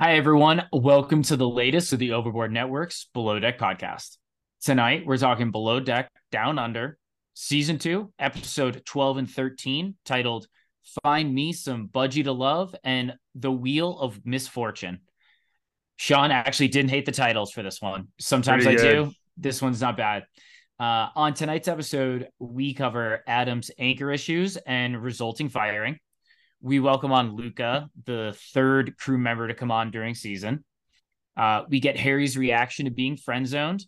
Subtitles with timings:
[0.00, 0.62] Hi, everyone.
[0.72, 4.16] Welcome to the latest of the Overboard Network's Below Deck podcast.
[4.62, 6.98] Tonight, we're talking Below Deck Down Under,
[7.34, 10.46] Season 2, Episode 12 and 13, titled
[11.02, 15.00] Find Me Some Budgie to Love and The Wheel of Misfortune.
[15.96, 18.06] Sean actually didn't hate the titles for this one.
[18.20, 19.10] Sometimes I do.
[19.36, 20.22] This one's not bad.
[20.78, 25.98] Uh, on tonight's episode, we cover Adam's anchor issues and resulting firing
[26.60, 30.64] we welcome on Luca, the third crew member to come on during season.
[31.36, 33.84] Uh, we get Harry's reaction to being friend zoned.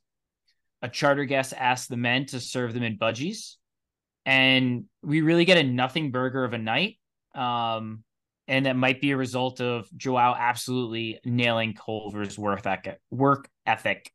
[0.82, 3.56] A charter guest asks the men to serve them in budgies.
[4.24, 6.98] And we really get a nothing burger of a night.
[7.34, 8.04] Um,
[8.46, 13.00] and that might be a result of Joao absolutely nailing Culver's work ethic.
[13.10, 14.12] Work ethic.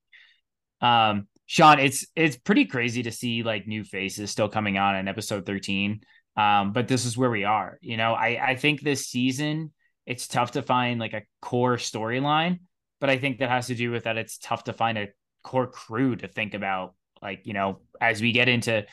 [0.82, 5.08] Um, Sean, it's it's pretty crazy to see like new faces still coming on in
[5.08, 6.02] episode 13.
[6.38, 7.78] Um, but this is where we are.
[7.82, 9.72] You know, I I think this season
[10.06, 12.60] it's tough to find like a core storyline,
[13.00, 15.08] but I think that has to do with that it's tough to find a
[15.44, 16.94] core crew to think about.
[17.22, 18.86] Like you know, as we get into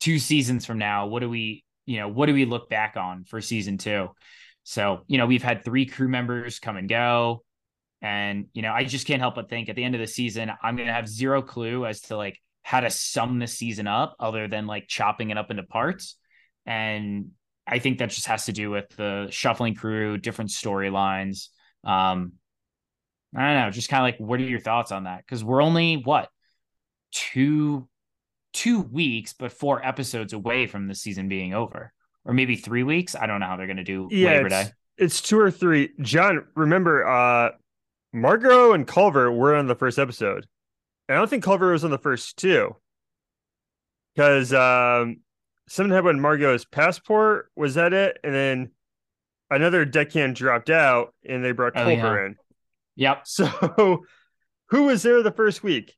[0.00, 3.24] two seasons from now, what do we you know what do we look back on
[3.24, 4.08] for season two?
[4.64, 7.44] So you know, we've had three crew members come and go.
[8.00, 10.52] And, you know, I just can't help but think at the end of the season,
[10.62, 14.14] I'm going to have zero clue as to like how to sum the season up
[14.20, 16.16] other than like chopping it up into parts.
[16.68, 17.30] And
[17.66, 21.48] I think that just has to do with the shuffling crew, different storylines.
[21.82, 22.32] Um,
[23.34, 25.24] I don't know, just kind of like, what are your thoughts on that?
[25.24, 26.28] Because we're only what
[27.10, 27.88] two
[28.52, 31.92] two weeks, but four episodes away from the season being over,
[32.26, 33.16] or maybe three weeks.
[33.16, 34.72] I don't know how they're going to do yeah, Labor it's, Day.
[34.98, 35.90] It's two or three.
[36.02, 37.50] John, remember, uh,
[38.12, 40.46] Margot and Culver were on the first episode.
[41.08, 42.76] I don't think Culver was on the first two
[44.14, 45.20] because um,
[45.68, 47.50] something happened with Margot's passport.
[47.56, 48.18] Was that it?
[48.24, 48.70] And then
[49.50, 52.26] another deckhand dropped out, and they brought Oh, Culver yeah.
[52.26, 52.36] in.
[52.96, 53.22] Yep.
[53.26, 54.04] So,
[54.70, 55.94] who was there the first week?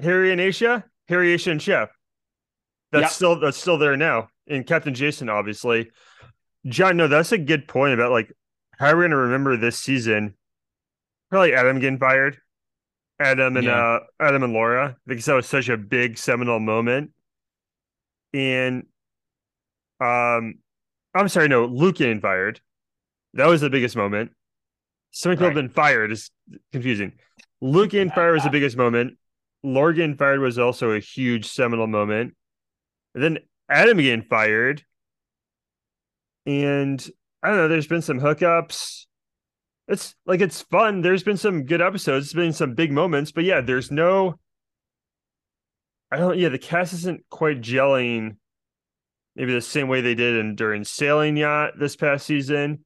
[0.00, 1.90] Harry and Aesha, Harry, Aesha, and Chef.
[2.92, 3.10] That's Yep.
[3.12, 5.90] still that's still there now, and Captain Jason, obviously.
[6.66, 8.32] John, no, that's a good point about like
[8.78, 10.34] how we're gonna remember this season.
[11.30, 12.38] Probably Adam getting fired,
[13.20, 13.78] Adam and Yeah.
[13.78, 17.12] uh Adam and Laura because that was such a big seminal moment.
[18.34, 18.86] And
[20.00, 20.54] um,
[21.14, 22.60] I'm sorry, no, Luke getting fired.
[23.34, 24.32] That was the biggest moment.
[25.10, 26.12] So many people have been fired.
[26.12, 26.30] is
[26.72, 27.12] confusing.
[27.60, 29.18] Luke getting fired was the biggest moment.
[29.62, 32.34] Laura getting fired was also a huge seminal moment.
[33.14, 33.38] And then
[33.68, 34.84] Adam getting fired.
[36.46, 37.06] And
[37.42, 39.06] I don't know, there's been some hookups.
[39.88, 41.02] It's like it's fun.
[41.02, 42.26] There's been some good episodes.
[42.26, 44.38] It's been some big moments, but yeah, there's no
[46.12, 48.36] I don't yeah, the cast isn't quite gelling
[49.40, 52.84] maybe the same way they did in during Sailing Yacht this past season.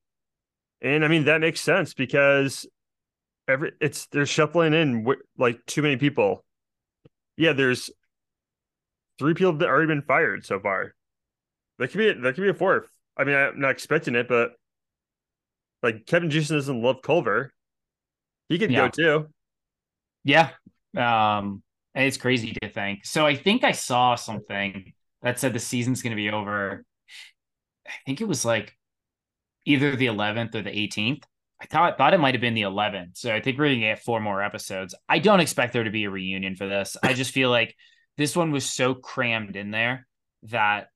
[0.81, 2.65] And I mean that makes sense because
[3.49, 5.05] every it's they're shuffling in
[5.37, 6.45] like too many people.
[7.37, 7.91] Yeah, there's
[9.19, 10.95] three people that already been fired so far.
[11.81, 12.89] There could be there could be a fourth.
[13.17, 14.53] I mean, I'm not expecting it, but
[15.83, 17.53] like Captain Jason doesn't love Culver.
[18.49, 18.87] He could Yeah.
[18.87, 19.27] go too.
[20.23, 20.51] Yeah.
[20.97, 21.65] Um,
[21.97, 23.07] and it's crazy to think.
[23.07, 24.93] So I think I saw something
[25.25, 26.85] that said the season's going to be over.
[27.87, 28.77] I think it was like
[29.65, 31.25] either the 11th or the 18th.
[31.61, 33.17] I thought thought it might have been the 11th.
[33.17, 34.95] So I think we're going to get four more episodes.
[35.09, 36.97] I don't expect there to be a reunion for this.
[37.03, 37.75] I just feel like
[38.19, 40.07] this one was so crammed in there
[40.45, 40.89] that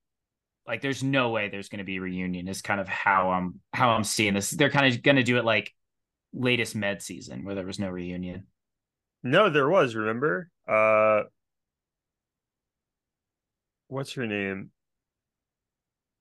[0.66, 3.60] like there's no way there's going to be a reunion is kind of how I'm
[3.72, 4.50] how I'm seeing this.
[4.50, 5.72] They're kind of going to do it like
[6.34, 8.46] latest med season where there was no reunion.
[9.22, 10.50] No, there was, remember?
[10.68, 11.22] Uh
[13.88, 14.70] what's her name?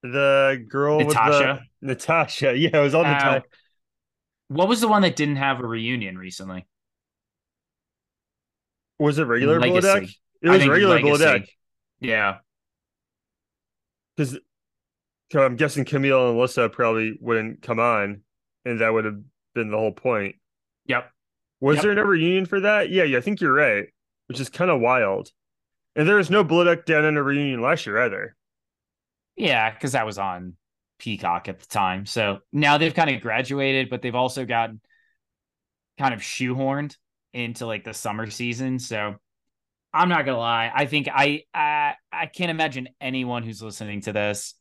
[0.04, 1.60] The girl Natasha?
[1.60, 2.54] with the Natasha.
[2.58, 3.44] Yeah, it was all Uh, Natasha.
[4.50, 6.66] What was the one that didn't have a reunion recently?
[9.00, 9.82] Was it regular Legacy.
[9.82, 10.10] Deck?
[10.42, 11.24] It was regular Legacy.
[11.24, 11.50] Deck.
[12.00, 12.38] Yeah.
[14.16, 14.40] Because
[15.36, 18.22] I'm guessing Camille and Alyssa probably wouldn't come on,
[18.66, 19.20] and that would have
[19.54, 20.36] been the whole point.
[20.86, 21.12] Yep.
[21.60, 21.84] Was Yep.
[21.84, 22.90] there no reunion for that?
[22.90, 23.88] Yeah, yeah, I think you're right,
[24.28, 25.32] which is kind of wild.
[25.98, 28.36] And there was no Deck Down Under reunion last year either.
[29.36, 30.54] Yeah, because that was on
[31.00, 32.06] Peacock at the time.
[32.06, 34.80] So now they've kind of graduated, but they've also gotten
[35.98, 36.96] kind of shoehorned
[37.34, 38.78] into like the summer season.
[38.78, 39.16] So
[39.92, 40.72] I'm not gonna lie.
[40.74, 44.54] I think I I, I can't imagine anyone who's listening to this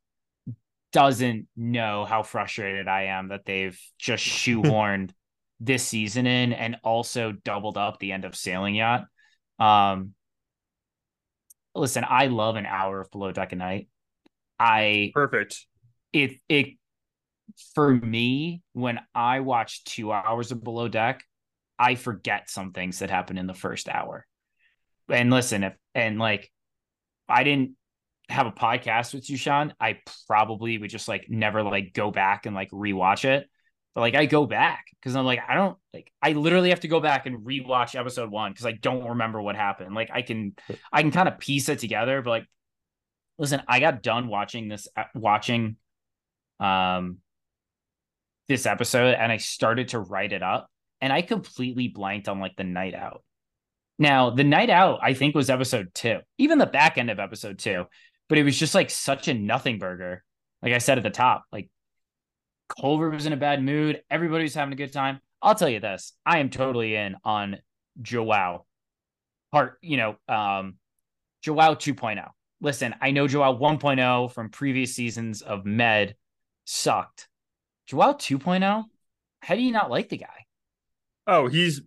[0.92, 5.10] doesn't know how frustrated I am that they've just shoehorned
[5.60, 9.04] this season in and also doubled up the end of Sailing Yacht.
[9.58, 10.14] Um,
[11.78, 13.88] listen, I love an hour of Below Deck a night.
[14.58, 15.66] I Perfect.
[16.12, 16.68] it it
[17.74, 21.22] for me when I watch two hours of Below Deck,
[21.78, 24.26] I forget some things that happened in the first hour.
[25.08, 26.50] And listen, if and like
[27.28, 27.76] I didn't
[28.28, 32.46] have a podcast with you, Sean, I probably would just like never like go back
[32.46, 33.48] and like rewatch it.
[33.96, 36.88] But like I go back because I'm like, I don't like I literally have to
[36.88, 39.94] go back and rewatch episode one because I don't remember what happened.
[39.94, 40.54] Like I can
[40.92, 42.46] I can kind of piece it together, but like
[43.38, 45.76] listen, I got done watching this uh, watching
[46.60, 47.20] um
[48.48, 50.68] this episode and I started to write it up
[51.00, 53.24] and I completely blanked on like the night out.
[53.98, 57.58] Now, the night out, I think, was episode two, even the back end of episode
[57.58, 57.86] two,
[58.28, 60.22] but it was just like such a nothing burger.
[60.60, 61.70] Like I said at the top, like
[62.68, 64.02] Culver was in a bad mood.
[64.10, 65.20] Everybody was having a good time.
[65.42, 67.58] I'll tell you this I am totally in on
[68.00, 68.66] Joao.
[69.52, 70.74] Part, you know, um,
[71.42, 72.28] Joao 2.0.
[72.60, 76.16] Listen, I know Joao 1.0 from previous seasons of Med
[76.64, 77.28] sucked.
[77.86, 78.84] Joao 2.0,
[79.40, 80.46] how do you not like the guy?
[81.26, 81.82] Oh, he's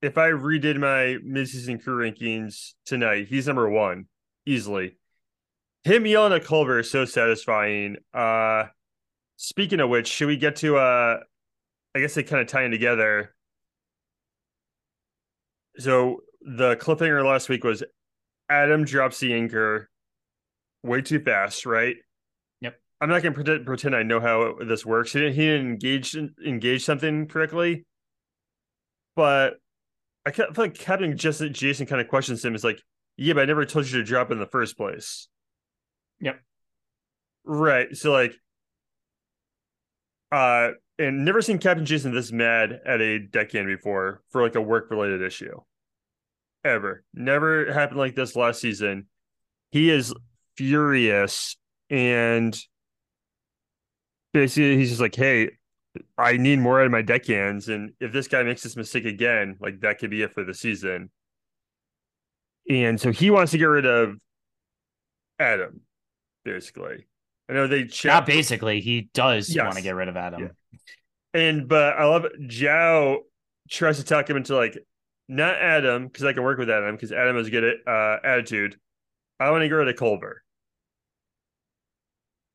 [0.00, 4.06] if I redid my midseason crew rankings tonight, he's number one
[4.44, 4.96] easily.
[5.84, 7.96] Him yelling at Culver is so satisfying.
[8.12, 8.64] Uh
[9.42, 11.18] speaking of which, should we get to uh
[11.94, 13.34] I guess they kind of tie in together.
[15.78, 17.82] So the cliffhanger last week was
[18.48, 19.90] Adam drops the anchor
[20.82, 21.96] way too fast, right?
[22.60, 22.78] Yep.
[23.00, 25.12] I'm not gonna pretend, pretend I know how this works.
[25.12, 26.16] He didn't, he didn't engage
[26.46, 27.84] engage something correctly,
[29.16, 29.54] but
[30.24, 32.54] I feel like Captain Jason, Jason kind of questions him.
[32.54, 32.80] Is like,
[33.16, 35.28] yeah, but I never told you to drop in the first place.
[36.20, 36.40] Yep.
[37.44, 37.94] Right.
[37.96, 38.34] So like,
[40.32, 44.60] uh, and never seen Captain Jason this mad at a deckhand before for like a
[44.60, 45.60] work related issue.
[46.64, 47.04] Ever.
[47.12, 49.06] Never happened like this last season.
[49.70, 50.14] He is
[50.56, 51.56] furious
[51.90, 52.56] and
[54.32, 55.50] basically he's just like, hey,
[56.16, 57.68] I need more out of my deckhands.
[57.68, 60.54] And if this guy makes this mistake again, like that could be it for the
[60.54, 61.10] season.
[62.70, 64.14] And so he wants to get rid of
[65.38, 65.80] Adam,
[66.44, 67.06] basically.
[67.48, 68.12] I know they chat.
[68.12, 69.64] Not basically, he does yes.
[69.64, 70.42] want to get rid of Adam.
[70.42, 70.78] Yeah.
[71.34, 73.22] And but I love Joao
[73.68, 74.78] tries to talk him into like
[75.28, 78.76] not Adam because I can work with Adam because Adam has good uh, attitude.
[79.40, 80.42] I want to get rid of Culver.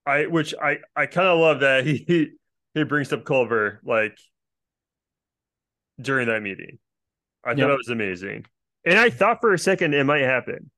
[0.06, 2.32] I which I I kind of love that he
[2.74, 4.18] he brings up Culver like
[6.00, 6.80] during that meeting.
[7.44, 7.60] I yep.
[7.60, 8.46] thought it was amazing.
[8.86, 10.72] And I thought for a second it might happen.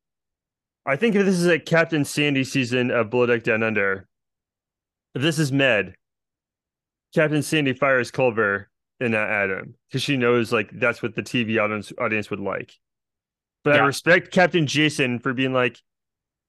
[0.90, 4.08] I think if this is a Captain Sandy season of Below Deck Down Under,
[5.14, 5.94] if this is Med,
[7.14, 11.62] Captain Sandy fires Culver and not Adam because she knows like that's what the TV
[11.62, 12.74] audience audience would like.
[13.64, 13.84] But yeah.
[13.84, 15.78] I respect Captain Jason for being like,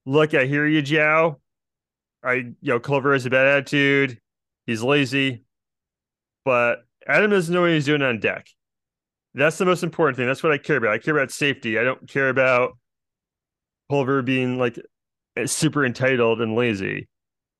[0.06, 1.38] look, I hear you, Joao.
[2.24, 4.18] I, you know, Culver has a bad attitude.
[4.64, 5.44] He's lazy,
[6.46, 8.46] but Adam doesn't know what he's doing on deck.
[9.34, 10.26] That's the most important thing.
[10.26, 10.92] That's what I care about.
[10.92, 11.78] I care about safety.
[11.78, 12.78] I don't care about
[13.90, 14.78] Culver being like
[15.36, 17.08] eh, super entitled and lazy.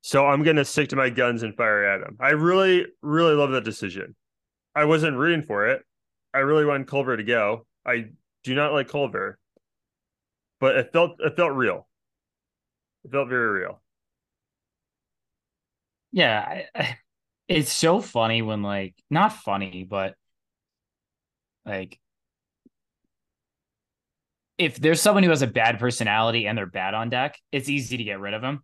[0.03, 2.17] So I'm going to stick to my guns and fire Adam.
[2.21, 4.15] I really, really love that decision.
[4.75, 5.83] I wasn't rooting for it.
[6.33, 7.67] I really wanted Culver to go.
[7.85, 8.07] I
[8.45, 9.39] do not like Culver,
[10.61, 11.89] but it felt it felt real.
[13.05, 13.83] It felt very real.
[16.13, 16.97] Yeah, I,
[17.49, 20.15] it's so funny when like not funny, but
[21.67, 21.99] like
[24.61, 27.97] if there's someone who has a bad personality and they're bad on deck, it's easy
[27.97, 28.63] to get rid of them.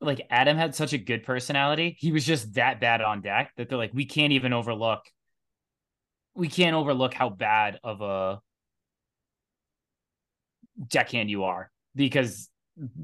[0.00, 3.68] Like Adam had such a good personality, he was just that bad on deck that
[3.68, 5.00] they're like, we can't even overlook.
[6.36, 8.40] We can't overlook how bad of a
[10.86, 12.48] deckhand you are because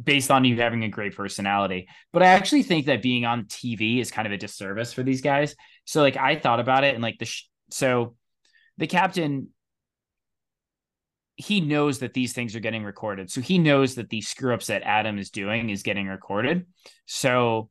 [0.04, 1.88] based on you having a great personality.
[2.12, 5.22] But I actually think that being on TV is kind of a disservice for these
[5.22, 5.56] guys.
[5.86, 8.14] So like I thought about it and like the sh- so
[8.78, 9.48] the captain
[11.36, 13.30] he knows that these things are getting recorded.
[13.30, 16.66] So he knows that the screw ups that Adam is doing is getting recorded.
[17.06, 17.70] So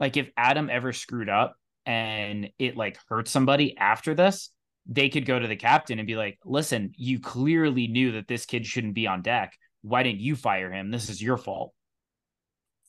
[0.00, 4.50] like if Adam ever screwed up and it like hurt somebody after this,
[4.86, 8.46] they could go to the captain and be like, "Listen, you clearly knew that this
[8.46, 10.90] kid shouldn't be on deck why didn't you fire him?
[10.90, 11.74] This is your fault.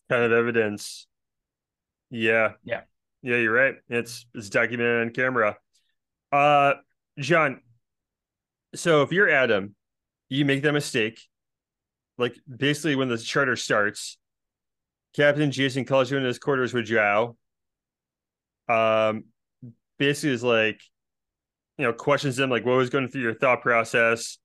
[0.09, 1.07] Kind of evidence.
[2.09, 2.53] Yeah.
[2.63, 2.81] Yeah.
[3.23, 3.75] Yeah, you're right.
[3.89, 5.57] It's it's documented on camera.
[6.31, 6.73] Uh
[7.19, 7.61] John,
[8.75, 9.75] so if you're Adam,
[10.37, 11.19] you make that mistake.
[12.17, 14.17] Like basically when the charter starts,
[15.15, 17.35] Captain Jason calls you into his quarters with Joao.
[18.67, 19.25] Um
[19.97, 20.81] basically is like,
[21.77, 24.37] you know, questions him like what was going through your thought process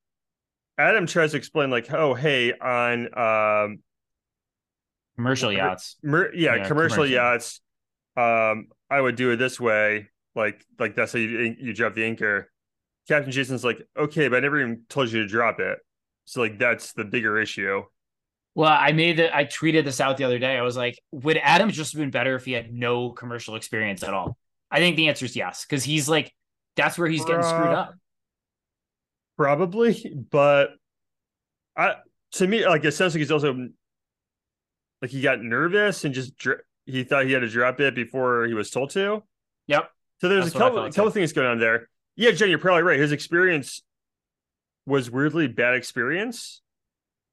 [0.78, 3.78] Adam tries to explain like, oh, hey, on um,
[5.16, 7.60] commercial yachts, mer- yeah, yeah, commercial, commercial yachts,
[8.16, 12.04] um, I would do it this way, like like that's how you you drop the
[12.04, 12.48] anchor.
[13.08, 15.78] Captain Jason's like, okay, but I never even told you to drop it.
[16.26, 17.82] So like that's the bigger issue.
[18.54, 19.32] Well, I made it.
[19.32, 20.56] I tweeted this out the other day.
[20.58, 24.02] I was like, would Adam just have been better if he had no commercial experience
[24.02, 24.36] at all?
[24.70, 26.34] I think the answer is yes, because he's like,
[26.76, 27.94] that's where he's getting uh, screwed up.
[29.36, 30.70] Probably, but
[31.76, 31.94] I
[32.32, 33.68] to me, like it sounds like he's also
[35.00, 36.32] like he got nervous and just
[36.84, 39.22] he thought he had to drop it before he was told to.
[39.68, 39.88] Yep.
[40.20, 41.88] So there's That's a couple, a couple things going on there.
[42.18, 42.98] Yeah, Jen, you're probably right.
[42.98, 43.80] His experience
[44.86, 46.62] was weirdly bad experience.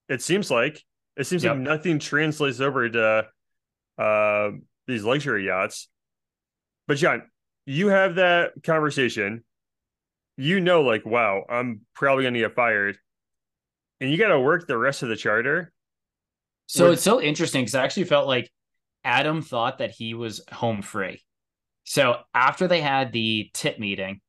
[0.10, 0.84] It seems like
[1.18, 1.54] it seems yep.
[1.54, 3.28] like nothing translates over to
[3.98, 4.52] uh,
[4.86, 5.88] these luxury yachts.
[6.88, 7.24] But John,
[7.66, 9.44] you have that conversation.
[10.38, 13.00] You know, like, wow, I'm probably going to get fired,
[14.00, 15.74] and you got to work the rest of the charter.
[16.68, 18.52] So it's so interesting because I actually felt like
[19.04, 21.24] Adam thought that he was home free.
[21.86, 24.22] So after they had the tip meeting,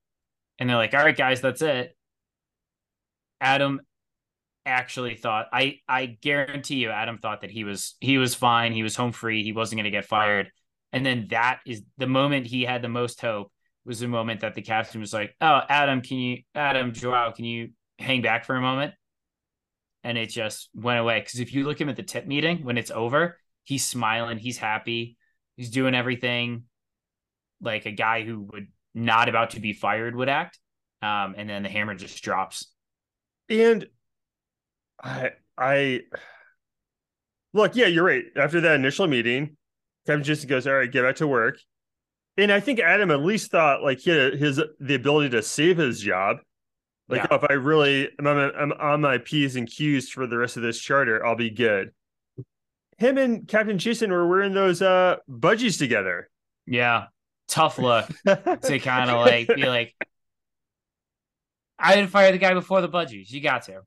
[0.58, 1.96] and they're like, "All right, guys, that's it."
[3.40, 3.80] Adam
[4.66, 8.82] actually thought I I guarantee you Adam thought that he was he was fine, he
[8.82, 10.50] was home free, he wasn't going to get fired.
[10.92, 13.52] And then that is the moment he had the most hope
[13.84, 17.44] was the moment that the captain was like, "Oh, Adam, can you Adam Joao, can
[17.44, 18.94] you hang back for a moment?"
[20.02, 22.78] And it just went away cuz if you look him at the tip meeting when
[22.78, 25.16] it's over, he's smiling, he's happy,
[25.56, 26.64] he's doing everything
[27.60, 30.58] like a guy who would not about to be fired would act.
[31.02, 32.72] Um, and then the hammer just drops.
[33.48, 33.86] And
[35.00, 36.00] I I
[37.52, 38.24] look, yeah, you're right.
[38.34, 39.56] After that initial meeting,
[40.06, 41.58] Kevin just goes, "All right, get back to work."
[42.38, 45.76] And I think Adam at least thought like he had his the ability to save
[45.76, 46.38] his job.
[47.08, 47.28] Like yeah.
[47.30, 50.56] oh, if I really am on, I'm on my p's and q's for the rest
[50.56, 51.92] of this charter, I'll be good.
[52.98, 56.30] Him and Captain Jason were wearing those uh budgies together.
[56.66, 57.06] Yeah,
[57.48, 59.94] tough look to kind of like be like,
[61.78, 63.30] I didn't fire the guy before the budgies.
[63.30, 63.82] You got to.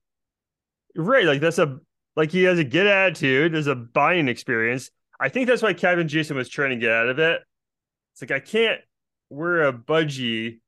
[0.95, 1.25] Right.
[1.25, 1.79] Like that's a
[2.15, 3.53] like he has a good attitude.
[3.53, 4.91] There's a buying experience.
[5.19, 7.41] I think that's why Captain Jason was trying to get out of it.
[8.13, 8.79] It's like I can't
[9.29, 10.59] wear a budgie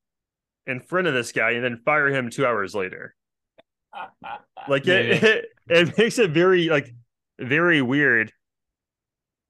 [0.68, 3.16] in front of this guy and then fire him two hours later.
[4.68, 6.94] like it, it, it makes it very like
[7.40, 8.32] very weird.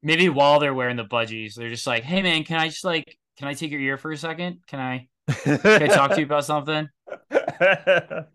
[0.03, 3.17] Maybe while they're wearing the budgies, they're just like, "Hey man, can I just like,
[3.38, 4.59] can I take your ear for a second?
[4.67, 5.07] Can I,
[5.43, 6.89] can I talk to you about something?"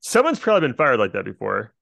[0.00, 1.72] Someone's probably been fired like that before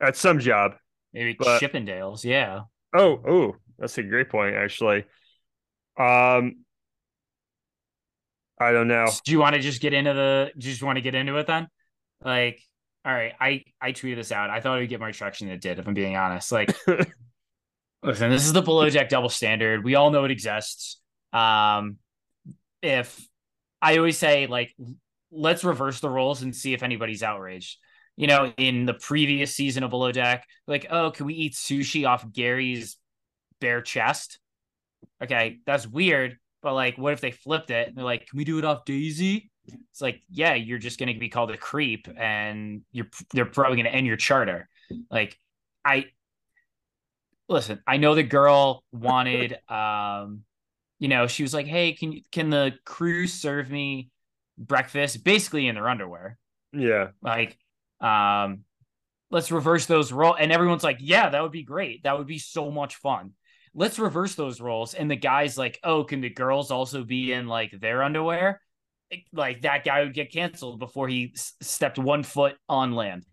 [0.00, 0.72] at some job.
[1.12, 1.60] Maybe but...
[1.60, 2.62] Chippendales, yeah.
[2.94, 5.04] Oh, oh, that's a great point, actually.
[5.98, 6.64] Um,
[8.60, 9.06] I don't know.
[9.24, 10.50] Do you want to just get into the?
[10.56, 11.68] Do you just want to get into it then?
[12.22, 12.60] Like,
[13.04, 14.50] all right, I I tweeted this out.
[14.50, 15.78] I thought it would get more traction than it did.
[15.78, 16.74] If I'm being honest, like,
[18.06, 19.84] listen, this is the below deck double standard.
[19.84, 21.00] We all know it exists.
[21.32, 21.96] Um,
[22.80, 23.26] if
[23.82, 24.74] I always say like
[25.30, 27.78] let's reverse the roles and see if anybody's outraged.
[28.16, 32.08] You know, in the previous season of Below Deck, like, oh, can we eat sushi
[32.08, 32.96] off Gary's
[33.60, 34.38] bare chest?
[35.22, 36.38] Okay, that's weird.
[36.62, 38.86] But like, what if they flipped it and they're like, can we do it off
[38.86, 39.50] Daisy?
[39.66, 43.76] It's like, yeah, you're just going to be called a creep, and you're they're probably
[43.76, 44.68] going to end your charter.
[45.10, 45.38] Like,
[45.84, 46.06] I
[47.48, 47.80] listen.
[47.86, 50.42] I know the girl wanted, um,
[50.98, 54.10] you know, she was like, hey, can can the crew serve me
[54.58, 56.38] breakfast basically in their underwear.
[56.72, 57.08] Yeah.
[57.22, 57.58] Like,
[58.00, 58.64] um,
[59.30, 60.36] let's reverse those roles.
[60.38, 62.04] And everyone's like, yeah, that would be great.
[62.04, 63.32] That would be so much fun.
[63.74, 64.94] Let's reverse those roles.
[64.94, 68.62] And the guy's like, oh, can the girls also be in like their underwear?
[69.32, 73.26] Like that guy would get canceled before he s- stepped one foot on land.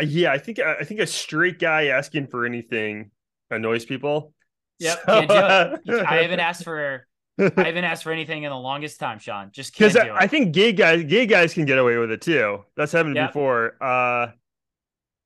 [0.00, 3.10] Yeah, I think I think a straight guy asking for anything
[3.50, 4.32] annoys people.
[4.78, 5.30] Yep, so, it.
[5.30, 7.06] I haven't asked for
[7.38, 9.50] I haven't asked for anything in the longest time, Sean.
[9.52, 12.64] Just because I, I, think gay guys, gay guys can get away with it too.
[12.76, 13.30] That's happened yep.
[13.30, 13.76] before.
[13.82, 14.28] Uh,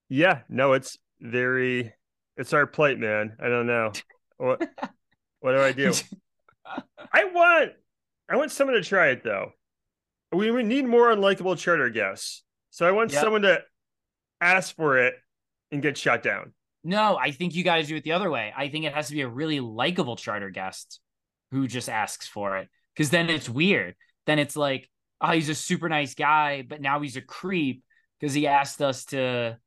[0.09, 1.95] yeah, no, it's very,
[2.37, 3.37] it's our plight, man.
[3.41, 3.93] I don't know
[4.39, 4.69] what.
[5.39, 5.93] what do I do?
[7.13, 7.73] I want,
[8.29, 9.53] I want someone to try it though.
[10.33, 12.43] We, we need more unlikable charter guests.
[12.71, 13.23] So I want yep.
[13.23, 13.63] someone to
[14.41, 15.15] ask for it
[15.71, 16.55] and get shot down.
[16.83, 18.53] No, I think you guys do it the other way.
[18.57, 21.01] I think it has to be a really likable charter guest
[21.51, 23.95] who just asks for it because then it's weird.
[24.27, 24.89] Then it's like,
[25.21, 27.83] oh, he's a super nice guy, but now he's a creep
[28.19, 29.59] because he asked us to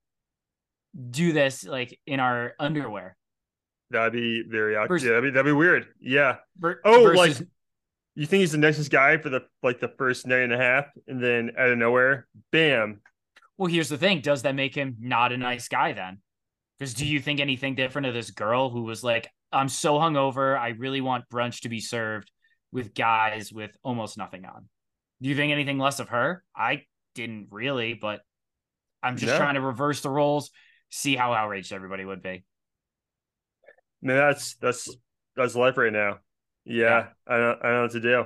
[1.10, 3.16] do this like in our underwear.
[3.92, 5.88] That'd be very versus, yeah, that'd be that'd be weird.
[6.00, 6.38] Yeah.
[6.58, 7.48] Ver- oh, versus, like
[8.16, 10.86] you think he's the nicest guy for the like the first night and a half,
[11.08, 13.02] and then out of nowhere, bam.
[13.58, 16.20] Well, here's the thing: does that make him not a nice guy then?
[16.80, 20.58] Because do you think anything different of this girl who was like, I'm so hungover.
[20.60, 22.32] I really want brunch to be served
[22.72, 24.68] with guys with almost nothing on.
[25.22, 26.44] Do you think anything less of her?
[26.56, 28.22] I didn't really, but
[29.04, 29.38] I'm just No.
[29.38, 30.50] trying to reverse the roles,
[30.90, 32.44] see how outraged everybody would be.
[34.02, 34.90] Man, that's that's
[35.36, 36.20] that's life right now.
[36.66, 37.08] Yeah, Yeah.
[37.28, 38.26] I don't I don't know what to do.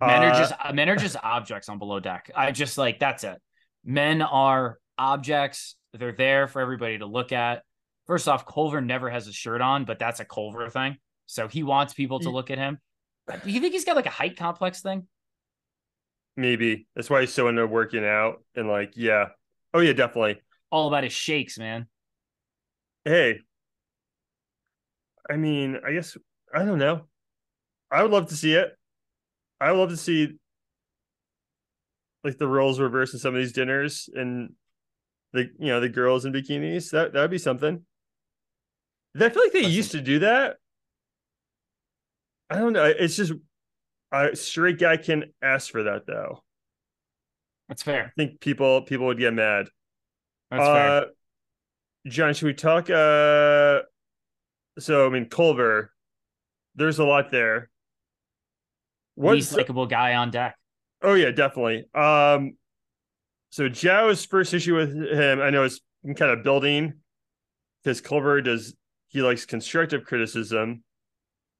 [0.00, 2.30] Men are Uh, just men are just objects on below deck.
[2.34, 3.40] I just like that's it.
[3.84, 5.76] Men are objects.
[5.94, 7.62] They're there for everybody to look at.
[8.06, 10.96] First off, Culver never has a shirt on, but that's a Culver thing.
[11.26, 12.32] So he wants people to mm.
[12.32, 12.78] look at him.
[13.44, 15.08] Do you think he's got like a height complex thing?
[16.36, 19.26] maybe that's why he's so into working out and like yeah.
[19.74, 20.40] Oh yeah, definitely.
[20.70, 21.86] All about his shakes, man.
[23.04, 23.40] Hey,
[25.28, 26.16] I mean, I guess
[26.54, 27.06] I don't know.
[27.90, 28.76] I would love to see it.
[29.60, 30.36] I would love to see
[32.24, 34.52] like the roles reversed in some of these dinners and
[35.32, 36.90] the you know the girls in bikinis.
[36.90, 37.84] That that would be something.
[39.20, 39.72] I feel like they Listen.
[39.72, 40.56] used to do that.
[42.50, 42.84] I don't know.
[42.84, 43.32] It's just
[44.12, 46.42] a straight guy can ask for that though.
[47.68, 48.04] That's fair.
[48.06, 49.66] I think people people would get mad.
[50.50, 50.90] That's fair.
[50.90, 51.04] uh,
[52.06, 52.88] John, should we talk?
[52.88, 53.80] Uh,
[54.78, 55.92] so I mean, Culver.
[56.76, 57.70] There's a lot there.
[59.16, 60.56] Least What's likable guy on deck.
[61.02, 61.86] oh yeah, definitely.
[61.94, 62.56] Um,
[63.50, 66.92] so Joao's first issue with him, I know it's kind of building
[67.82, 68.74] because Culver does
[69.08, 70.82] he likes constructive criticism,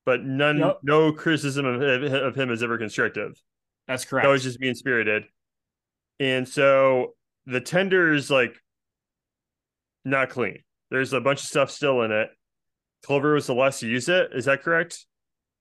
[0.04, 0.78] but none, Yep.
[0.82, 3.40] no criticism of, of him is ever constructive.
[3.86, 4.26] That's correct.
[4.26, 5.24] Was just being spirited.
[6.18, 7.14] And so
[7.46, 8.56] the tender is like
[10.04, 10.58] not clean.
[10.90, 12.30] There's a bunch of stuff still in it.
[13.06, 14.30] Culver was the last to use it.
[14.34, 15.04] Is that correct?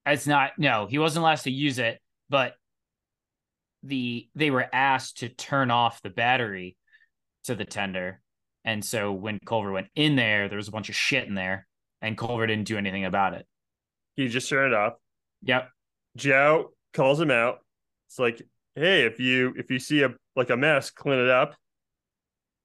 [0.06, 2.00] It's not no, he wasn't last to use it,
[2.30, 2.54] but
[3.84, 6.76] the they were asked to turn off the battery
[7.46, 8.22] to the tender.
[8.64, 11.68] And so when Culver went in there, there was a bunch of shit in there,
[12.06, 13.48] and Culver didn't do anything about it.
[14.16, 14.94] He just turned it off.
[15.42, 15.70] Yep.
[16.16, 17.60] Joe calls him out.
[18.08, 18.42] It's like,
[18.76, 21.56] hey, if you if you see a like a mess, clean it up.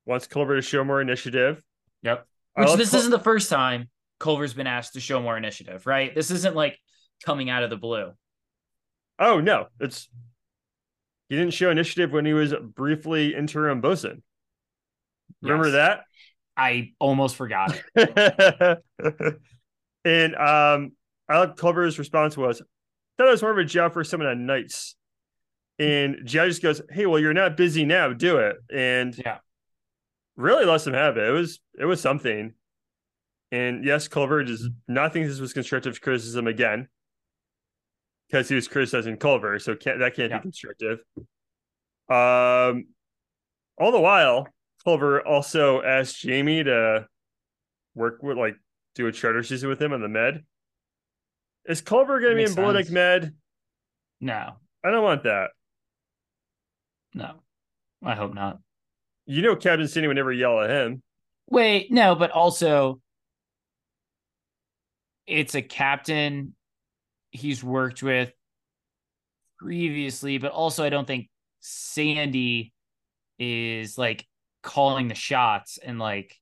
[0.04, 1.62] Wants Culver to show more initiative.
[2.02, 2.26] Yep.
[2.54, 3.88] Which this Cul- isn't the first time
[4.18, 6.14] Culver's been asked to show more initiative, right?
[6.14, 6.78] This isn't like
[7.24, 8.12] coming out of the blue.
[9.18, 10.08] Oh no, it's
[11.30, 14.22] he didn't show initiative when he was briefly interim bosun.
[15.40, 15.72] Remember Yes.
[15.74, 16.00] that?
[16.60, 18.78] I almost forgot it.
[20.04, 20.92] and um,
[21.28, 22.60] I like Culver's response was,
[23.16, 24.94] "Thought it was more of a job for someone on nights."
[25.78, 28.12] And Jai just goes, "Hey, well, you're not busy now.
[28.12, 29.38] Do it." And Yeah.
[30.36, 31.26] really lets him have it.
[31.28, 32.52] It was it was something.
[33.52, 36.88] And yes, Culver does not think this was constructive criticism again,
[38.28, 40.38] because he was criticizing Culver, so can't that can't Yeah.
[40.38, 40.98] be constructive.
[42.08, 42.86] Um,
[43.78, 44.46] all the while,
[44.84, 47.06] Culver also asked Jamie to
[47.94, 48.56] work with like
[48.94, 50.44] do a charter season with him on the med.
[51.66, 52.90] Is Culver going to be in sense.
[52.90, 53.34] Med?
[54.20, 55.50] No, I don't want that.
[57.14, 57.34] no.
[58.02, 58.58] I hope not.
[59.26, 61.02] You know, Captain Sandy would never yell at him.
[61.50, 63.00] Wait, no, but also
[65.26, 66.54] it's a captain
[67.30, 68.32] he's worked with
[69.58, 71.28] previously, but also I don't think
[71.60, 72.72] Sandy
[73.38, 74.26] is like
[74.62, 76.36] calling the shots and like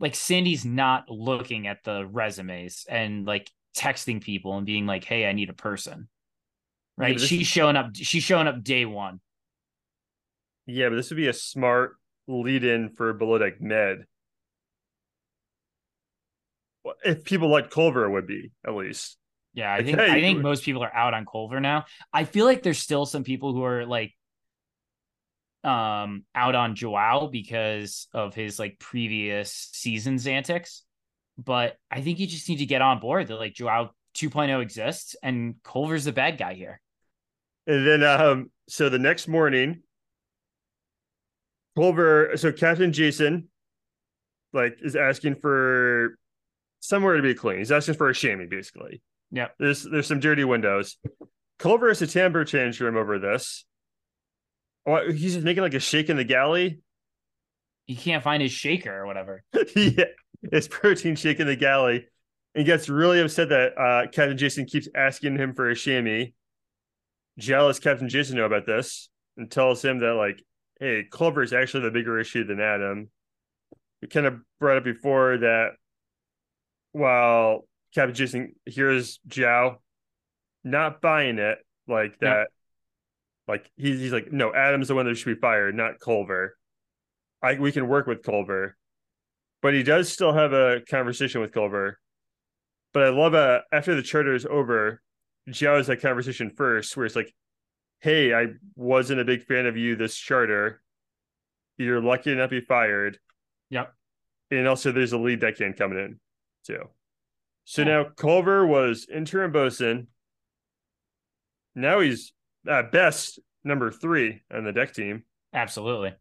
[0.00, 5.26] like Sandy's not looking at the resumes and like texting people and being like, "Hey,
[5.26, 6.08] I need a person."
[6.96, 7.16] Right?
[7.18, 9.20] this she's is- showing up she's showing up day 1.
[10.66, 14.04] Yeah, but this would be a smart lead in for Below Deck Med.
[16.84, 19.16] Well, If people like Culver, it would be at least.
[19.54, 21.86] Yeah, I Like, think hey, I think most people are out on Culver now.
[22.12, 24.14] I feel like there's still some people who are like
[25.68, 30.82] um out on Joao because of his like previous season's antics.
[31.36, 35.14] But I think you just need to get on board that like Joao 2.0 exists
[35.22, 36.80] and Culver's the bad guy here.
[37.66, 39.82] And then, um, so the next morning,
[41.76, 43.48] Culver, so Captain Jason,
[44.52, 46.16] like, is asking for
[46.80, 47.58] somewhere to be clean.
[47.58, 49.02] He's asking for a chamois, basically.
[49.30, 49.48] Yeah.
[49.58, 50.96] There's there's some dirty windows.
[51.58, 53.66] Culver has a change room over this.
[55.10, 56.80] He's just making like a shake in the galley.
[57.86, 59.42] He can't find his shaker or whatever.
[59.76, 60.04] yeah,
[60.42, 62.06] it's protein shake in the galley.
[62.54, 66.32] And gets really upset that uh, Captain Jason keeps asking him for a chamois.
[67.38, 70.42] Jealous Captain Jason know about this and tells him that like,
[70.80, 73.10] hey, Culver is actually the bigger issue than Adam.
[74.02, 75.70] We kind of brought up before that
[76.92, 79.80] while Captain Jason hears Joao
[80.64, 82.48] not buying it like that,
[83.48, 86.56] like he's, he's like, no, Adam's the one that should be fired, not Culver.
[87.42, 88.76] I we can work with Culver,
[89.62, 91.98] but he does still have a conversation with Culver.
[92.92, 95.00] But I love uh after the charter is over,
[95.48, 97.32] Joao has that conversation first, where it's like,
[98.00, 100.82] hey, I wasn't a big fan of you this charter.
[101.76, 103.18] You're lucky to not be fired.
[103.70, 103.94] Yep.
[104.50, 106.20] And also there's a lead deckhand coming in
[106.66, 106.82] too.
[107.64, 107.88] So Yeah.
[107.88, 110.08] now Culver was interim bosun.
[111.74, 112.32] Now he's
[112.68, 115.24] at best number three on the deck team.
[115.52, 116.14] Absolutely.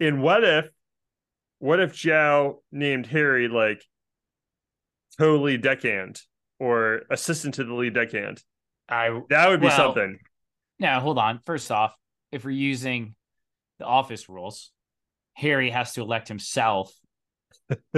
[0.00, 0.68] And what if
[1.58, 3.82] what if Joao named Harry like
[5.18, 6.20] co-lead deckhand
[6.58, 8.42] or assistant to the lead deckhand?
[8.88, 10.18] I That would be Well- something.
[10.78, 11.40] now hold on.
[11.46, 11.94] First off,
[12.32, 13.14] if we're using
[13.78, 14.70] the office rules,
[15.34, 16.92] Harry has to elect himself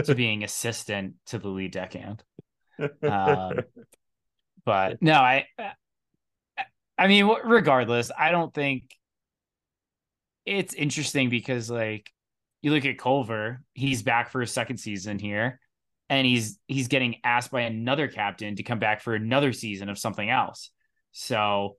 [0.05, 2.23] to being assistant to the lead deckhand.
[3.03, 3.59] Um,
[4.65, 5.47] But no, I,
[6.99, 8.85] I mean, regardless, I don't think
[10.45, 12.11] it's interesting because like
[12.63, 15.61] you look at Culver, he's back for a second season here,
[16.09, 19.99] and he's he's getting asked by another captain to come back for another season of
[19.99, 20.71] something else.
[21.13, 21.77] So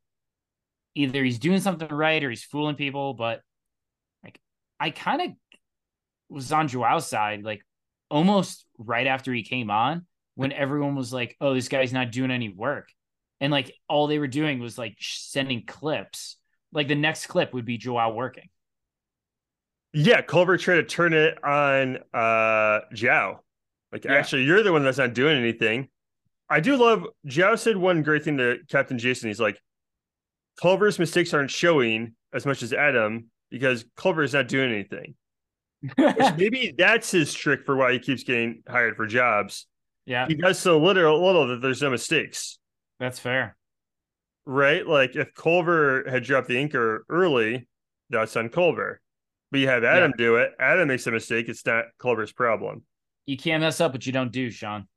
[0.95, 3.13] either he's doing something right or he's fooling people.
[3.13, 3.41] But
[4.23, 4.39] like,
[4.79, 5.29] I kind of
[6.29, 7.61] was on Joao's side, like
[8.09, 10.05] almost right after he came on,
[10.35, 12.89] when everyone was like, "Oh, this guy's not doing any work,"
[13.41, 16.37] and like all they were doing was like sending clips.
[16.71, 18.49] Like the next clip would be Joao working.
[19.93, 23.41] Yeah, Culver tried to turn it on uh Joao.
[23.91, 24.13] Like, Yeah.
[24.13, 25.89] actually, you're the one that's not doing anything.
[26.49, 29.29] I do love Joao said one great thing to Captain Jason.
[29.29, 29.59] He's like,
[30.61, 35.15] Culver's mistakes aren't showing as much as Adam because Culver's not doing anything.
[35.97, 39.65] Which maybe that's his trick for why he keeps getting hired for jobs.
[40.05, 42.58] yeah, He does so little, little that there's no mistakes,
[42.99, 43.55] that's fair.
[44.45, 44.85] right?
[44.85, 47.67] Like if Culver had dropped the anchor early,
[48.09, 48.99] that's on Culver.
[49.51, 50.51] But you have Adam do it.
[50.59, 51.49] Adam makes a mistake.
[51.49, 52.83] It's not Culver's problem.
[53.25, 54.87] You can't mess up what you don't do, Sean.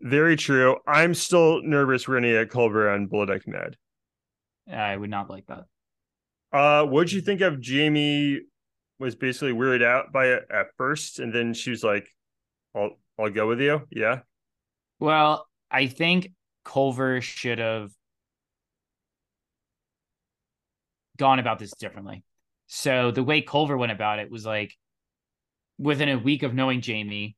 [0.00, 0.76] Very true.
[0.86, 3.76] I'm still nervous we're gonna get Culver on Below Deck Med.
[4.70, 5.64] I would not like that.
[6.52, 8.40] Uh, what'd you think of Jamie
[8.98, 12.06] was basically weirded out by it at first, and then she was like,
[12.74, 13.82] I'll I'll go with you.
[13.90, 14.20] Yeah.
[15.00, 16.30] Well, I think
[16.64, 17.90] Culver should have
[21.16, 22.24] gone about this differently.
[22.66, 24.76] So the way Culver went about it was like
[25.78, 27.36] within a week of knowing Jamie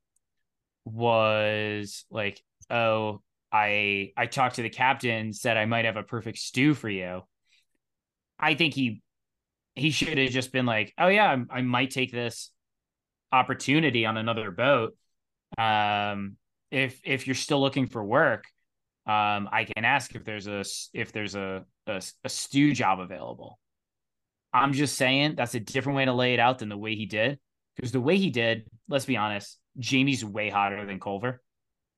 [0.85, 6.39] was like, "Oh, I I talked to the captain, said I might have a perfect
[6.39, 7.23] stew for you."
[8.39, 9.03] I think he
[9.75, 12.51] he should have just been like, "Oh yeah, I, I might take this
[13.33, 14.97] opportunity on another boat."
[15.59, 16.37] Um
[16.71, 18.45] if if you're still looking for work,
[19.07, 23.59] um, I can ask if there's a if there's a, a a stew job available.
[24.53, 27.07] I'm just saying that's a different way to lay it out than the way he
[27.07, 27.39] did.
[27.77, 31.43] Because the way he did, let's be honest, Jamie's way hotter than Culver.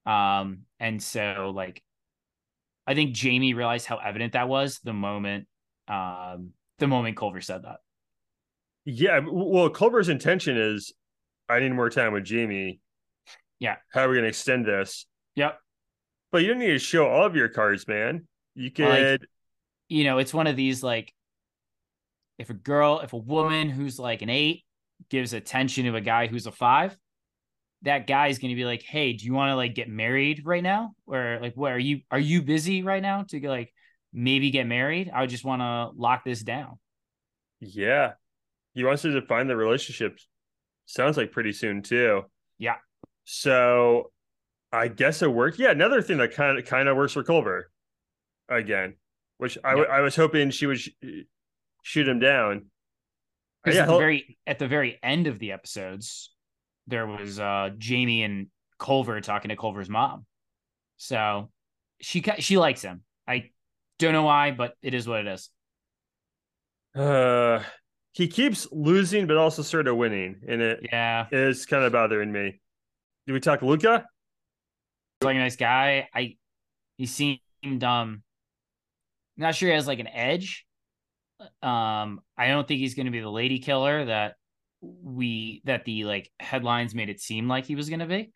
[0.06, 1.82] Um, and so like
[2.86, 5.46] I think Jamie realized how evident that was the moment
[5.86, 7.78] um the moment Culver said that.
[8.84, 9.20] Yeah.
[9.24, 10.92] Well, Culver's intention is,
[11.48, 12.80] I need more time with Jamie.
[13.58, 13.76] Yeah.
[13.92, 15.06] How are we gonna extend this?
[15.34, 15.58] Yep.
[16.32, 18.26] But you don't need to show all of your cards, man.
[18.54, 19.12] You could.
[19.20, 19.28] Like-
[19.88, 21.12] You know, it's one of these like
[22.38, 24.64] if a girl, if a woman who's like an eight
[25.10, 26.96] gives attention to a guy who's a five,
[27.82, 30.92] that guy's gonna be like, Hey, do you want to like get married right now?
[31.06, 33.72] Or like what are you are you busy right now to like
[34.12, 35.10] maybe get married?
[35.14, 36.78] I just want to lock this down.
[37.60, 38.14] Yeah.
[38.74, 40.18] He wants to define the relationship.
[40.86, 42.22] Sounds like pretty soon too.
[42.58, 42.76] Yeah.
[43.24, 44.10] So
[44.76, 45.58] I guess it worked.
[45.58, 47.70] Yeah, another thing that kind of kind of works for Culver
[48.48, 48.96] again,
[49.38, 50.90] which I was hoping she would sh-
[51.82, 52.66] shoot him down.
[53.64, 56.32] Yeah, at the very at the very end of the episodes,
[56.86, 60.26] there was uh Jamie and Culver talking to Culver's mom.
[60.98, 61.50] So
[62.00, 63.04] she she likes him.
[63.28, 63.50] I
[63.98, 65.50] don't know why, but it is what it is.
[66.94, 67.62] Uh,
[68.12, 72.32] he keeps losing, but also sort of winning, and it Yeah, is kind of bothering
[72.32, 72.60] me.
[73.26, 74.06] Do we talk Luca?
[75.26, 76.08] Like a nice guy.
[76.14, 76.36] I
[76.96, 77.40] he seemed
[77.82, 78.22] um
[79.36, 80.66] not sure he has like an edge.
[81.62, 84.36] Um, I don't think he's going to be the lady killer that
[84.80, 88.32] we that the like headlines made it seem like he was going to be.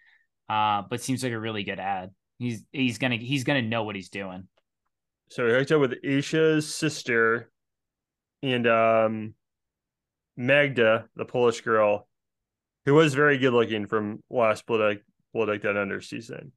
[0.48, 2.10] Uh, but seems like a really good ad.
[2.38, 4.48] He's he's gonna he's gonna know what he's doing.
[5.30, 7.50] So he hooked up with Isha's sister
[8.42, 9.34] and um
[10.36, 12.08] Magda, the Polish girl,
[12.86, 15.00] who was very good looking from last Blood
[15.32, 16.52] Blood Down Under season.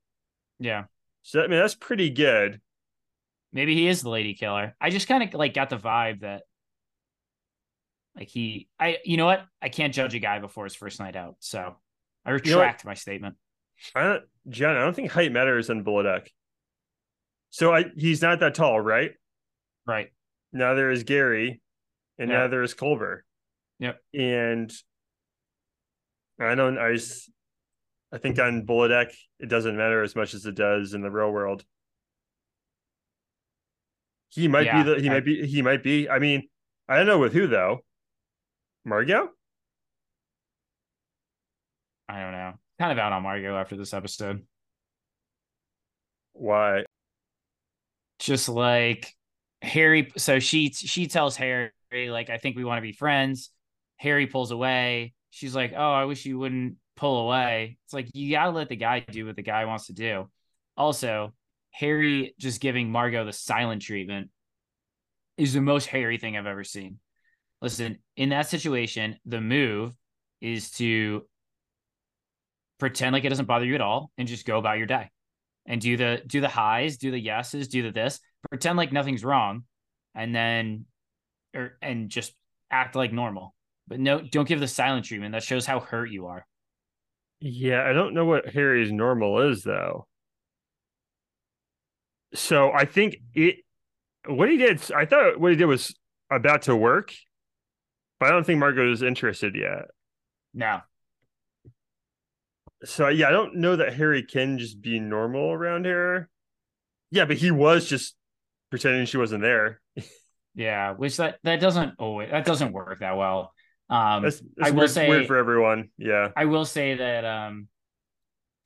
[0.63, 0.85] Yeah.
[1.23, 2.61] So I mean that's pretty good.
[3.51, 4.75] Maybe he is the lady killer.
[4.79, 6.43] I just kind of like got the vibe that
[8.15, 9.45] like he I you know what?
[9.61, 11.35] I can't judge a guy before his first night out.
[11.39, 11.59] So
[12.25, 12.45] I know what?
[12.45, 13.35] retract my statement.
[13.93, 16.31] I don't John, I don't think height matters in Below Deck.
[17.49, 19.11] So I he's not that tall, right?
[19.85, 20.11] Right.
[20.53, 21.61] Now there is Gary.
[22.17, 22.39] and Yeah.
[22.39, 23.25] now there's Culver.
[23.79, 23.97] Yep.
[24.13, 24.71] And
[26.39, 26.77] I don't.
[26.77, 27.29] I just,
[28.13, 31.31] I think on Deck it doesn't matter as much as it does in the real
[31.31, 31.65] world.
[34.29, 35.01] He might Yeah, be the.
[35.01, 35.47] He I- might be.
[35.47, 36.09] He might be.
[36.09, 36.47] I mean,
[36.87, 37.79] I don't know with who though.
[38.85, 39.29] Margot.
[42.07, 42.53] I don't know.
[42.79, 44.45] Kind of out on Margot after this episode.
[46.33, 46.83] Why?
[48.19, 49.13] Just like
[49.61, 50.11] Harry.
[50.17, 53.49] So she she tells Harry like, I think we want to be friends.
[53.97, 55.13] Harry pulls away.
[55.29, 57.77] She's like, Oh, I wish you wouldn't pull away.
[57.85, 60.29] It's like you gotta let the guy do what the guy wants to do.
[60.77, 61.33] Also,
[61.71, 64.29] Harry just giving Margot the silent treatment
[65.37, 66.99] is the most Harry thing I've ever seen.
[67.61, 69.93] Listen, in that situation, the move
[70.41, 71.23] is to
[72.79, 75.09] pretend like it doesn't bother you at all and just go about your day
[75.65, 79.23] and do the do the highs, do the yeses, do the this, pretend like nothing's
[79.23, 79.63] wrong,
[80.13, 80.85] and then
[81.55, 82.33] or and just
[82.69, 83.55] act like normal.
[83.87, 85.33] But no, don't give the silent treatment.
[85.33, 86.45] That shows how hurt you are.
[87.45, 90.07] Yeah, I don't know what Harry's normal is though.
[92.33, 93.57] So I think it
[94.27, 95.95] what he did I thought what he did was
[96.31, 97.13] about to work,
[98.19, 99.85] but I don't think Margot is interested yet.
[100.53, 100.81] No,
[102.85, 106.29] So yeah, I don't know that Harry can just be normal around here.
[107.11, 108.15] Yeah, but he was just
[108.69, 109.81] pretending she wasn't there.
[110.55, 113.53] yeah, which that that doesn't always that doesn't work that well.
[113.89, 115.89] Um, That's, I will weird, say- weird for everyone.
[115.97, 116.29] Yeah.
[116.35, 117.67] I will say that um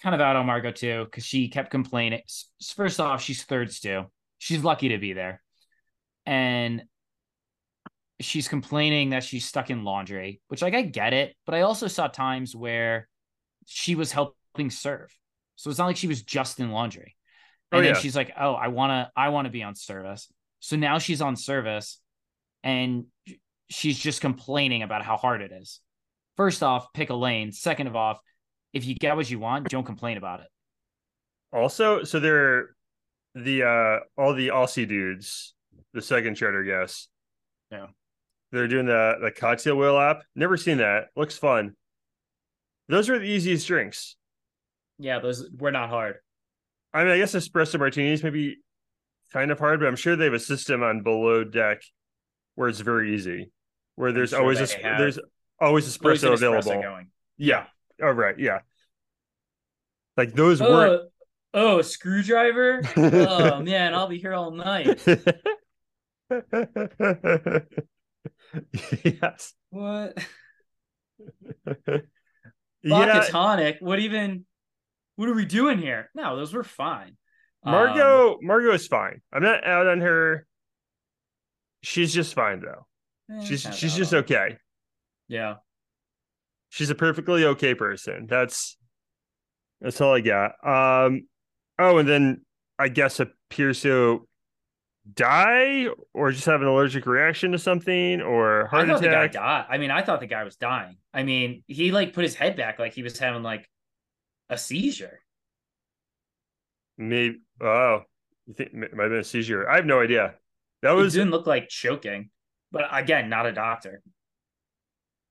[0.02, 2.22] kind of out on Margot too, because she kept complaining.
[2.76, 4.06] First off, she's third stew.
[4.38, 5.42] She's lucky to be there.
[6.26, 6.84] And
[8.20, 11.88] she's complaining that she's stuck in laundry, which like I get it, but I also
[11.88, 13.08] saw times where
[13.66, 15.10] she was helping serve.
[15.56, 17.16] So it's not like she was just in laundry.
[17.72, 18.00] Oh, And then yeah.
[18.00, 21.22] she's like, "Oh, I want to I want to be on service." So now she's
[21.22, 22.00] on service
[22.64, 23.06] and
[23.70, 25.80] she's just complaining about how hard it is.
[26.36, 27.52] First off, pick a lane.
[27.52, 28.20] Second of off,
[28.74, 30.48] if you get what you want, don't complain about it.
[31.52, 32.76] Also, so they're
[33.34, 35.54] the uh all the Aussie dudes,
[35.94, 37.10] the second charter guests.
[37.72, 37.88] Yeah.
[38.52, 40.22] They're doing the the cocktail wheel app.
[40.36, 41.06] Never seen that.
[41.16, 41.76] Looks fun.
[42.88, 44.16] Those are the easiest drinks.
[44.98, 46.18] Yeah, those were not hard.
[46.94, 48.58] I mean, I guess espresso martinis may be
[49.34, 51.82] kind of hard, but I'm sure they have a system on below deck
[52.56, 53.52] where it's very easy.
[53.98, 55.20] Where there's sure always a have there's
[55.60, 56.82] always espresso an available.
[56.82, 57.10] going?
[57.38, 57.66] Yeah.
[58.02, 58.40] Oh right.
[58.40, 58.60] Yeah.
[60.16, 61.10] Like those Oh, weren't.
[61.54, 62.84] oh, a screwdriver?
[62.96, 65.06] oh man, I'll be here all night.
[69.04, 69.54] yes.
[69.70, 70.18] What?
[72.84, 73.26] yeah.
[73.30, 73.78] Tonic?
[73.80, 74.46] What even?
[75.16, 76.10] What are we doing here?
[76.16, 77.18] No, those were fine.
[77.64, 78.38] Um, Margot.
[78.42, 79.22] Margot is fine.
[79.34, 80.46] I'm not out on her.
[81.82, 82.87] She's just fine though.
[83.32, 84.58] Eh, She's she's just on- okay.
[85.28, 85.56] Yeah.
[86.70, 88.28] She's a perfectly okay person.
[88.28, 88.78] That's
[89.82, 90.52] that's all I got.
[90.66, 91.28] Um.
[91.80, 92.42] Oh, and then
[92.80, 94.22] I guess a Pierso
[95.14, 99.24] die or just have an allergic reaction to something or I heart thought the guy
[99.26, 99.32] attack.
[99.34, 99.66] died.
[99.70, 100.98] I mean, I thought the guy was dying.
[101.14, 103.70] I mean, he like put his head back like he was having like
[104.50, 105.20] a seizure.
[106.98, 107.40] Maybe.
[107.62, 108.02] Oh,
[108.48, 109.70] you think it might have been a seizure?
[109.70, 110.36] I have no idea.
[110.82, 111.14] That It was.
[111.14, 112.30] didn't look like choking,
[112.72, 114.02] but again, not a doctor.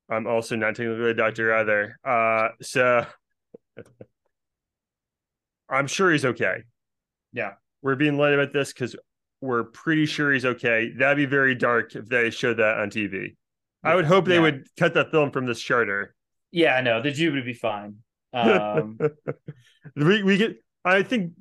[0.08, 1.98] I'm also not technically a doctor either.
[2.04, 3.04] Uh, so
[5.68, 6.62] I'm sure he's okay.
[7.32, 7.54] Yeah.
[7.82, 8.96] We're being led about this because
[9.40, 10.92] we're pretty sure he's okay.
[10.96, 13.36] That'd be very dark if they showed that on TV.
[13.82, 14.40] I would hope they Yeah.
[14.42, 16.14] would cut that film from this charter.
[16.52, 17.96] Yeah, no, the Jew would be fine.
[18.32, 18.98] Um,
[19.96, 20.56] we we get.
[20.84, 21.32] I think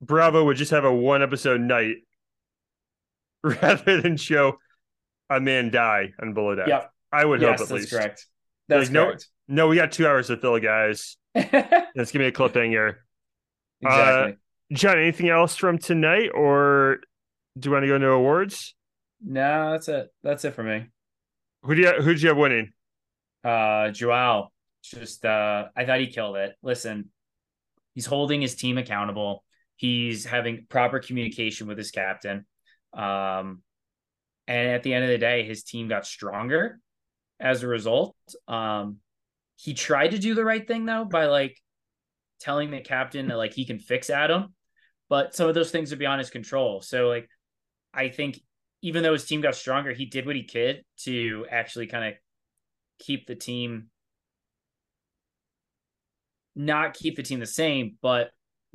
[0.00, 1.96] Bravo would just have a one episode night
[3.42, 4.58] rather than show
[5.30, 6.66] a man die on Below Deck.
[6.68, 6.90] Yep.
[7.12, 7.90] I would yes, hope at that's least.
[7.92, 8.26] correct.
[8.68, 9.28] That's Like, no- correct.
[9.48, 11.16] No, we got two hours to fill, guys.
[11.34, 12.96] Let's give me a cliffhanger.
[13.80, 14.36] exactly.
[14.72, 17.00] John, anything else from tonight, or
[17.58, 18.74] do you want to go into awards?
[19.22, 20.08] no, that's it.
[20.22, 20.86] That's it for me.
[21.64, 22.70] Who do you who did you have winning?
[23.44, 24.50] Uh Joao,
[24.84, 26.54] just uh I thought he killed it.
[26.62, 27.10] Listen,
[27.94, 29.44] he's holding his team accountable.
[29.76, 32.46] He's having proper communication with his captain.
[32.94, 33.62] Um
[34.50, 36.80] and at the end of the day, his team got stronger
[37.38, 38.16] as a result.
[38.48, 38.98] Um
[39.56, 41.56] he tried to do the right thing though by like
[42.40, 44.54] telling the captain that like he can fix Adam,
[45.08, 46.80] but some of those things are beyond his control.
[46.82, 47.28] So like
[47.94, 48.40] I think
[48.82, 52.14] even though his team got stronger, he did what he could to actually kind of
[52.98, 53.88] keep the team
[56.56, 58.30] not keep the team the same, but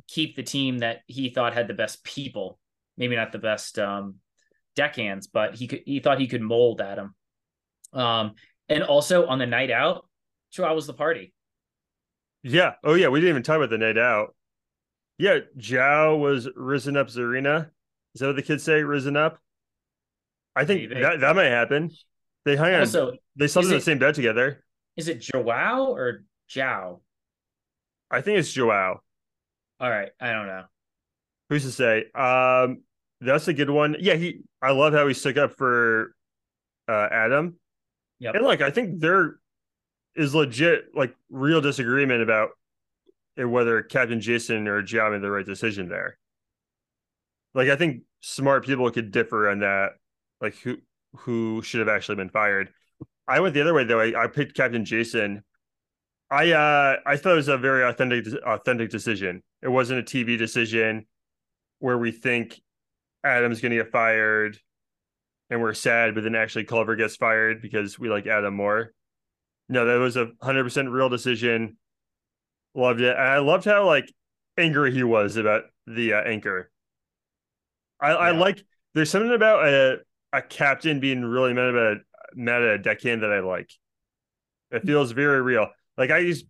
[0.07, 2.59] keep the team that he thought had the best people.
[2.97, 4.15] Maybe not the best um
[4.75, 7.15] deckhands, but he could he thought he could mold Adam.
[7.93, 8.35] Um,
[8.69, 10.07] and also on the night out,
[10.51, 11.33] Joao was the party.
[12.43, 12.73] Yeah.
[12.83, 14.35] Oh yeah, we didn't even talk about the night out.
[15.17, 17.69] Yeah, Joao was risen up Tzarina.
[18.13, 18.83] Is that what the kids say?
[18.83, 19.39] Risen up.
[20.55, 21.01] I think Maybe.
[21.01, 21.91] that that might happen.
[22.43, 22.81] They hung on.
[22.81, 24.63] Also, they slept in the same bed together.
[24.95, 27.01] is it Joao or Joao?
[28.11, 29.01] I think it's Joao.
[29.79, 30.63] All right, I don't know.
[31.49, 32.05] Who's to say?
[32.13, 32.83] Um,
[33.25, 33.95] that's a good one.
[33.99, 34.41] Yeah, he.
[34.61, 36.15] I love how he stuck up for
[36.87, 37.59] uh, Adam.
[38.19, 39.35] Yeah, And like, I think there
[40.15, 42.51] is legit like real disagreement about
[43.37, 46.17] whether Captain Jason or Joao made the right decision there.
[47.53, 49.91] Like, I think smart people could differ on that.
[50.41, 50.77] Like, who
[51.17, 52.69] who should have actually been fired?
[53.27, 53.99] I went the other way though.
[53.99, 55.43] I, I picked Captain Jason.
[56.29, 59.43] I uh I thought it was a very authentic authentic decision.
[59.61, 61.05] It wasn't a TV decision
[61.79, 62.61] where we think
[63.25, 64.57] Adam's going to get fired
[65.49, 68.93] and we're sad, but then actually Culver gets fired because we like Adam more.
[69.69, 71.77] No, that was a hundred percent real decision.
[72.73, 74.11] Loved it, and I loved how like
[74.57, 76.71] angry he was about the uh, anchor.
[77.99, 78.63] I, I like.
[78.93, 79.97] There's something about a
[80.33, 81.97] a captain being really mad about
[82.33, 83.71] mad at a deckhand that I like.
[84.71, 85.67] It feels very real.
[85.97, 86.43] Like I use,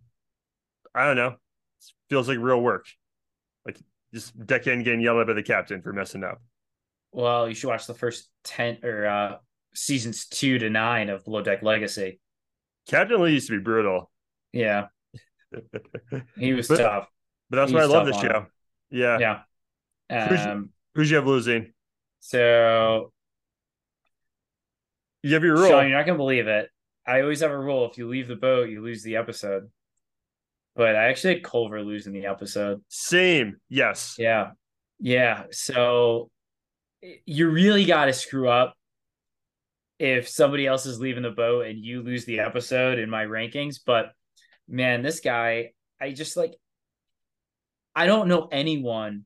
[0.93, 2.85] I don't know, it feels like real work.
[3.65, 3.77] Like
[4.13, 6.41] just deckhand getting yelled at by the captain for messing up.
[7.15, 9.37] Well, you should watch the first ten or uh
[9.73, 12.19] seasons two to nine of Below Deck Legacy.
[12.87, 14.11] Captain Lee used to be brutal,
[14.51, 14.87] Yeah,
[16.37, 17.07] he was But- tough.
[17.49, 18.47] But that's why I love this show.
[18.89, 19.39] Yeah.
[20.09, 20.27] Yeah.
[20.27, 20.69] Who's- Um.
[20.95, 21.73] Who's you have losing?
[22.21, 23.11] So,
[25.23, 25.69] You have your rule.
[25.69, 26.69] Sean, you're not gonna believe it.
[27.07, 29.69] I always have a rule: if you leave the boat, you lose the episode.
[30.75, 32.83] But I actually had Culver losing the episode.
[32.89, 33.57] Same.
[33.69, 34.15] Yes.
[34.17, 34.51] Yeah.
[34.99, 35.43] Yeah.
[35.51, 36.29] So
[37.25, 38.75] you really got to screw up
[39.99, 43.79] if somebody else is leaving the boat and you lose the episode in my rankings.
[43.85, 44.11] But
[44.67, 46.55] man, this guy, I just like,
[47.95, 49.25] I don't know anyone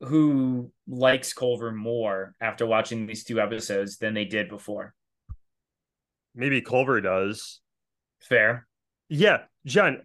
[0.00, 4.94] who likes Culver more after watching these two episodes than they did before.
[6.34, 7.60] Maybe Culver does.
[8.22, 8.66] Fair.
[9.08, 9.42] Yeah.
[9.66, 10.02] John,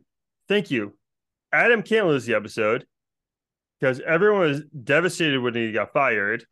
[0.47, 0.97] thank you.
[1.51, 2.85] Adam can't lose the episode
[3.79, 6.45] because everyone was devastated when he got fired.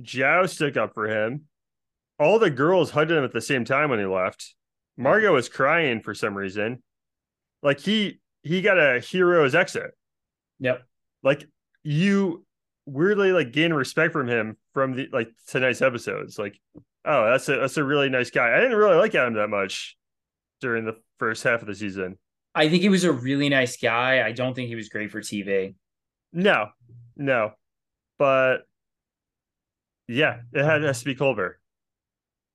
[0.00, 1.42] Joao stuck up for him.
[2.18, 4.54] All the girls hugged him at the same time when he left.
[4.96, 6.82] Margot was crying for some reason.
[7.62, 9.92] Like he he got a hero's exit.
[10.60, 10.82] Yep.
[11.22, 11.44] Like
[11.82, 12.44] you
[12.86, 16.38] weirdly like gain respect from him from the like tonight's episodes.
[16.38, 16.58] Like,
[17.04, 18.54] oh, that's a that's a really nice guy.
[18.54, 19.96] I didn't really like Adam that much
[20.60, 22.18] during the first half of the season.
[22.54, 24.24] I think he was a really nice guy.
[24.24, 25.74] I don't think he was great for TV.
[26.32, 26.68] No,
[27.16, 27.52] no,
[28.18, 28.58] but
[30.12, 31.58] yeah, it had, has to be Culver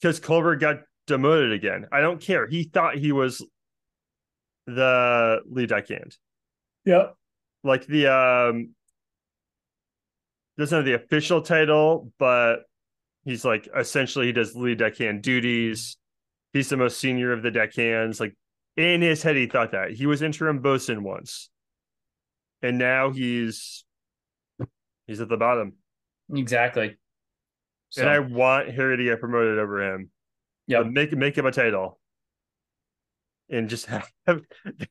[0.01, 1.87] because Culver got demoted again.
[1.91, 2.47] I don't care.
[2.47, 3.45] He thought he was
[4.65, 6.15] the lead deckhand.
[6.85, 7.15] Yep.
[7.63, 8.69] like the um
[10.57, 12.61] doesn't have the official title, but
[13.25, 15.97] he's like essentially he does lead deckhand duties.
[16.53, 18.19] He's the most senior of the deckhands.
[18.19, 18.35] Like
[18.75, 21.49] in his head, he thought that he was interim bosun once,
[22.61, 23.85] and now he's
[25.07, 25.73] he's at the bottom.
[26.33, 26.97] Exactly.
[27.89, 30.09] So, And I want Harry to get promoted over him.
[30.67, 31.99] Yeah, make make him a title,
[33.49, 34.43] and just have that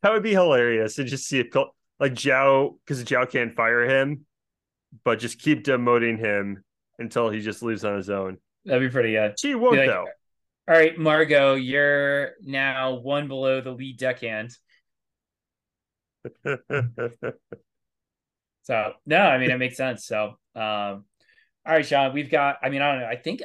[0.05, 0.95] would be hilarious.
[0.97, 1.49] to just see if
[2.01, 4.25] like Joao because Joao can't fire him,
[5.05, 6.65] but just keep demoting him
[6.99, 8.39] until he just leaves on his own.
[8.65, 9.39] that'd be pretty good.
[9.39, 10.07] She won't like, though.
[10.69, 14.51] All right, Margot, you're now one below the lead deckhand.
[18.63, 20.07] So no, I mean it makes sense.
[20.07, 21.05] So um
[21.67, 23.09] all right, Sean, we've got I mean, I don't know.
[23.09, 23.43] I think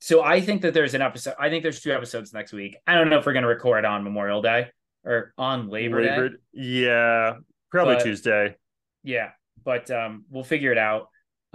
[0.00, 1.34] so I think that there's an episode.
[1.38, 2.76] I think there's two episodes next week.
[2.86, 4.68] I don't know if we're gonna record on Memorial Day
[5.04, 6.34] or on Labor, Day.
[6.52, 7.36] Yeah,
[7.70, 8.56] probably But- Tuesday.
[9.02, 9.30] Yeah,
[9.64, 11.08] but um we'll figure it out.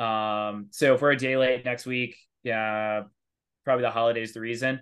[0.04, 3.04] Um so if we're a day late next week, yeah,
[3.64, 4.82] probably the holidays the reason.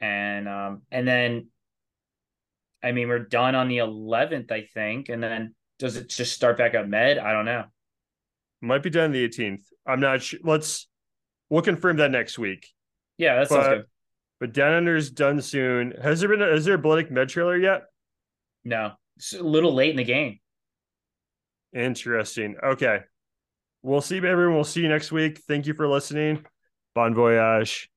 [0.00, 1.48] And um and then
[2.82, 6.58] I mean we're done on the 11th, I think, and then does it just start
[6.58, 7.18] back up med?
[7.18, 7.64] I don't know.
[8.62, 9.62] Might be done the 18th.
[9.86, 10.40] I'm not sure.
[10.42, 10.88] Let's
[11.50, 12.68] we'll confirm that next week.
[13.18, 13.84] Yeah, that sounds But- good.
[14.38, 15.92] But Down Under's done soon.
[16.02, 17.84] Has there been a, is there a Below Deck Med trailer yet?
[18.64, 20.40] No, it's a little late in the game.
[21.72, 22.56] Interesting.
[22.62, 23.00] Okay.
[23.82, 24.54] We'll see, everyone.
[24.54, 25.38] We'll see you next week.
[25.48, 26.44] Thank you for listening.
[26.94, 27.88] Bon voyage.